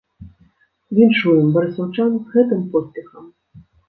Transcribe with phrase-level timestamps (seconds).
[0.99, 3.29] Віншуем барысаўчан з гэтым поспехам!